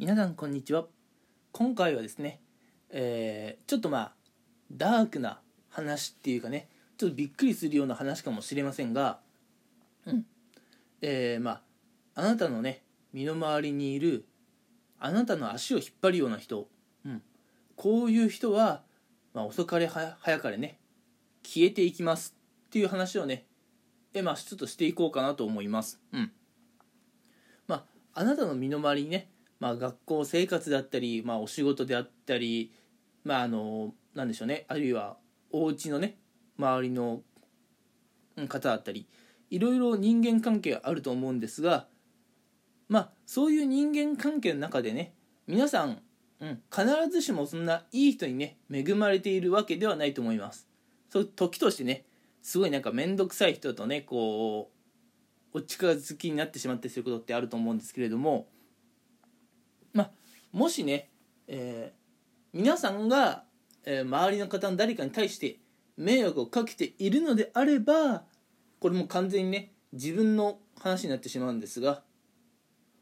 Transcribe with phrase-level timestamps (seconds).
[0.00, 0.86] 皆さんこんにちは。
[1.52, 2.40] 今回はですね、
[2.88, 4.12] えーちょっとまあ
[4.72, 9.18] ダークな話っていうかねちょっとびっくりするような話かもしれませんが
[10.06, 10.24] うん。
[11.02, 11.60] えーま
[12.14, 12.82] ああなたのね
[13.12, 14.24] 身の回りにいる
[14.98, 16.66] あなたの足を引っ張るような人、
[17.04, 17.22] うん、
[17.76, 18.80] こういう人は、
[19.34, 20.78] まあ、遅かれは早かれね
[21.42, 22.34] 消えていきます
[22.68, 23.44] っていう話をね
[24.14, 26.00] えまあちょっとしていこうかなと思います。
[26.14, 26.32] うん。
[27.68, 29.28] まああなたの身の回りにね
[29.60, 32.72] まあ、学校生活だったり、まあ、お仕事であったり、
[33.24, 35.18] まあ、あのなんでしょうねあるいは
[35.52, 36.18] お家のね
[36.58, 37.20] 周りの
[38.48, 39.06] 方だったり
[39.50, 41.86] いろいろ人間関係あると思うんですが
[42.88, 45.14] まあそういう人間関係の中でね
[45.46, 46.00] 皆さん、
[46.40, 50.66] うん、必ずしもそんないい人にね恵まれているわけではないと思います。
[51.10, 52.04] そう時としてね
[52.40, 54.70] すごいなんか面倒くさい人とねこ
[55.52, 58.46] うお近づきになってしまったりすることってあると思うんですけれども
[59.92, 60.10] まあ
[60.52, 61.10] もしね、
[61.46, 62.00] えー
[62.52, 63.44] 皆さんが、
[63.84, 65.60] えー周りの方の誰かに対して
[65.96, 68.24] 迷惑をかけているのであれば
[68.80, 72.02] これも完全にね自分の話になってしまうんですが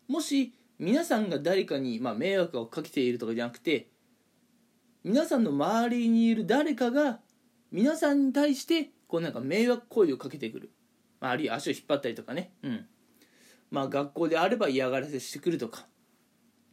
[0.09, 3.89] もし皆さんが誰かに、まあ、迷惑をかけているとかじゃなくて
[5.05, 7.21] 皆さんの周りにいる誰かが
[7.71, 10.71] 皆さんに対してこうなんか迷惑行為をかけてくる、
[11.21, 12.87] まあ、あるいは足を引っ張ったりとかね、うん。
[13.71, 15.87] まあ、学校であれば嫌がらせしてくるとか、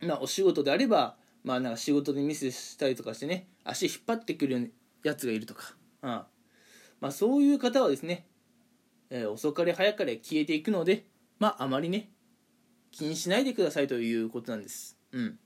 [0.02, 6.28] まあ、お仕事であれば、まあ、なんか仕事でミスしたりとかしてね足引っ張ってくるやつがいるとか、うんま
[7.10, 8.26] あ、そういう方はですね、
[9.10, 11.06] えー遅かれ早かれ消えていくので、
[11.40, 12.10] まあ、あまりね
[12.96, 14.98] 気にしないでくださいということなんです。
[15.12, 15.38] うん。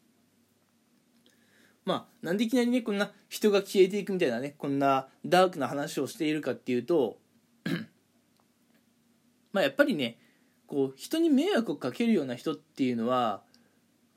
[1.83, 7.17] まあ、なんでいきなりね、こんな人が消えていくみたいなね、こんなダークな話をしているかっていうと、
[9.51, 10.19] まあ、やっぱりね、
[10.67, 13.41] こう、人に迷惑をかけるような人っていうのは、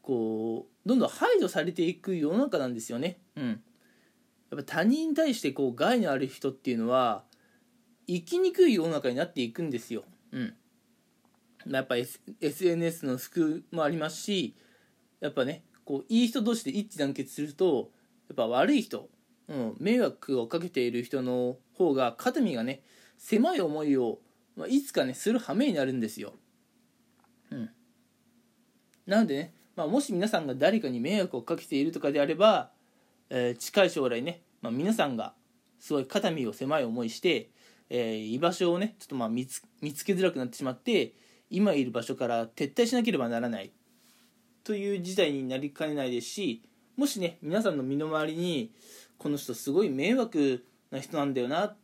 [0.03, 3.19] こう、どんどん排除されていく世の中なんですよね。
[3.37, 3.63] うん。
[4.51, 7.25] やっぱ他人に対してこう害のある人っていうのは
[8.07, 10.05] 生きにくい世の中になっていくんですよ。
[10.33, 10.55] うん。
[11.71, 11.95] やっぱ
[12.41, 14.57] SNS の服もありますし
[15.21, 17.91] やっぱねこういい人同士で一致団結すると
[18.29, 19.09] やっぱ悪い人、
[19.49, 22.83] うん、迷惑をかけている人の方が肩身がね
[23.19, 24.19] 狭い思いを、
[24.57, 26.35] まあ、いつかねする羽目になるんですよ。
[27.51, 27.71] うん、
[29.07, 32.71] なのでね、まあ、もし皆さんが誰かに迷惑をかけているとかであれば、
[33.31, 35.35] えー近い将来ね、まあ、皆さんが
[35.81, 37.51] すごい肩身を狭い思いして、
[37.91, 41.15] えー居場所をねちょっとまあ見つ見つけづらくなってしまって
[41.51, 43.73] 今いる場所から撤退しなければならない。
[44.65, 46.63] という事態になりかねないですし
[46.97, 48.73] もしね皆さんの身の回りに
[49.19, 51.77] この人すごい迷惑な人なんだよなっ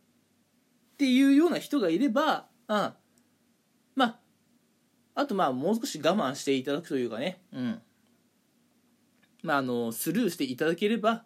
[0.97, 2.93] ていうような人がいればあ
[3.95, 4.19] まあ
[5.19, 7.41] あとまあもう少し我慢していただくというかね。
[7.53, 7.81] うん。
[9.43, 11.25] まああのスルーしていただければ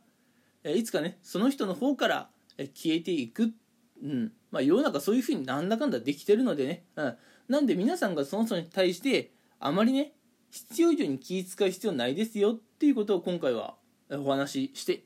[0.63, 3.53] えいつかねその人の方からえ消えていく。
[4.01, 4.31] うん。
[4.51, 7.17] まあ、世の中そういうふうになんだかんだできてるのでね、うん、
[7.47, 10.13] なんで皆さんがその人に対してあまりね
[10.51, 13.75] 必要以上に気遣う必要ないですよっていうことを今回は
[14.11, 15.05] お話しして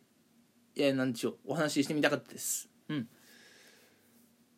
[0.75, 1.37] いや何でしょう。
[1.47, 2.69] お話ししてみたかったです。
[2.89, 3.07] うん。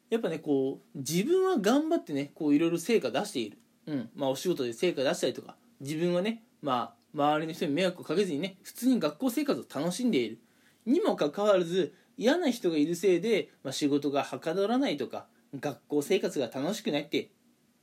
[0.09, 3.57] やっぱねこう自分は頑張ってねこういろいろ成果出している、
[3.89, 4.09] うん。
[4.15, 10.39] まあ、お仕事で成果出したりとか自分はね、まあ、周りの人に迷惑をかけずにね普通に学校生活を楽しんでいる。
[10.85, 15.25] にもかかわらず嫌な人がいるせいで、まあ、仕事がはかどらないとか
[15.59, 17.31] 学校生活が楽しくないって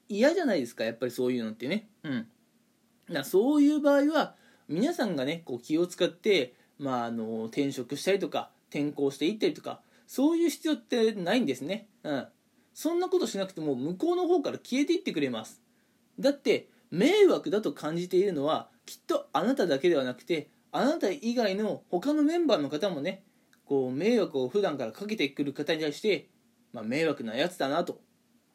[0.09, 1.89] 嫌じゃないですかやっぱりそういうのってね。
[2.05, 2.29] うん。
[3.11, 4.37] だそういう場合は
[4.69, 11.89] 皆さんがねこう気を使って、まあ、あの転職したりとか転校していったりとかそういう必要ってないんですね。
[12.05, 12.27] うん。
[12.75, 15.63] そんなことしなくても向こうの方から消えていってくれます。
[16.19, 23.25] だって迷惑だと感じているのはきっとあなただけではなくてあなた以外の他のメンバーの方もね
[23.65, 26.29] こう迷惑を普段からかけてくる方に対して、
[26.73, 28.01] まあ、迷惑なやつだなと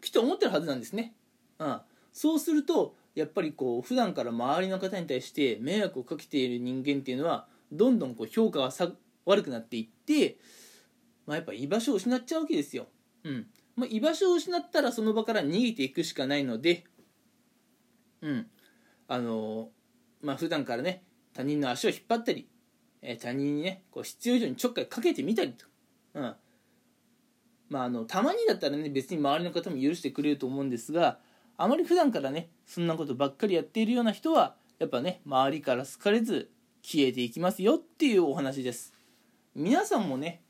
[0.01, 1.13] きっと思ってるはずなんですね、
[1.59, 1.81] うん、
[2.13, 8.71] そうするとやっぱりこう普段から周りの方に対して迷惑をかけている人間っていうのはどんどんこう評価が
[9.25, 10.37] 悪くなっていって、
[11.25, 12.87] まあ、やっぱ居場所を失っちゃうわけですよ、
[13.23, 13.47] うん。
[13.75, 16.85] まあ、居場所を失ったらその場から逃げていくしかないので
[18.21, 18.47] うん。
[19.07, 19.69] あの
[20.21, 21.03] まあ普段からね
[21.33, 22.47] 他人の足を引っ張ったり
[23.01, 25.65] えー他人にねこう必要以上にちょっかいかけてみたりと、
[26.13, 26.35] うん。
[27.69, 31.19] まあ、あのたまにだったらね別に周りの方も許してくれると思うんですが
[31.57, 36.51] あまり普段からねそんなことばっかりやっているような人はやっぱね周りから好かれず
[36.81, 38.93] 消えていきますよっていうお話です。
[39.53, 40.41] 皆さんもね、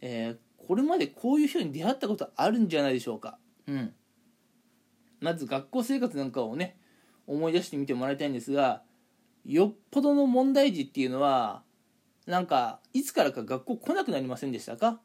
[0.00, 0.36] えー
[0.68, 3.38] これまでこういう人に出会ったことあるんじゃないでしょうか。
[3.66, 3.94] うん。
[5.18, 6.76] まず学校生活なんかをね
[7.28, 8.82] 思い出してみてもらいたいんですが
[9.44, 11.62] よっぽどの問題児っていうのは
[12.26, 15.00] なんかいつからか学校来なくなりませんでしたか？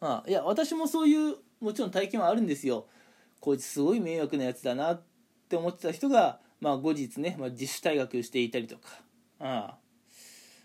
[0.00, 2.86] あいや私もそういうもちろん体験はあるんですよ。
[3.40, 5.02] こいつすごい迷惑なやつだなっ
[5.48, 8.82] て思ってた人が、まあ、後日ね、まあ、自主退学していたりとか。
[9.38, 9.76] あ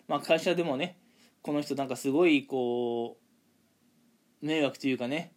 [0.08, 0.98] まあ会社でもね
[1.42, 3.18] この人なんかすごいこ
[4.42, 5.34] う迷惑というかね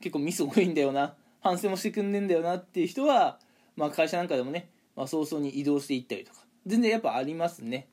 [0.00, 1.16] 結構ミス多いんだよな。
[1.40, 3.38] 反省もしてくんねえんだよなっていう人は、
[3.76, 6.40] まあ、会社なんかでもね、まあ、早々に移動していったりとか。
[6.66, 7.88] 全然やっぱありますね。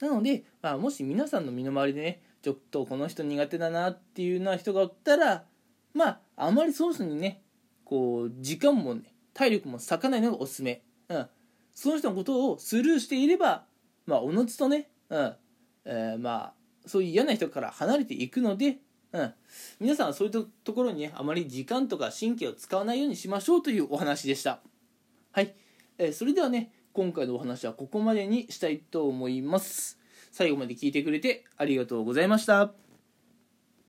[0.00, 5.44] なので、まあ、もし皆さんの身の回りでねちょっとこの人苦手だなっていうような人がおったら
[5.92, 7.42] まああまりその人にね
[7.84, 11.26] こう時間もね体力も割かないのがおすすめ、うん、
[11.74, 13.64] その人のことをスルーしていれば
[14.06, 15.36] まあおのずとね、うん。
[15.84, 16.52] えー、まあ
[16.86, 18.78] そういう嫌な人から離れていくので、
[19.12, 19.34] うん、
[19.80, 24.60] 皆さんはそういうところにねあまり時間とか神経を使わないようにしましょうというお話でした。
[25.32, 25.54] はい、
[25.96, 29.98] えー、それではね今回のお話はここまでにしたいと思います。
[30.30, 32.87] 最後まで聞いてくれてありがとうございました。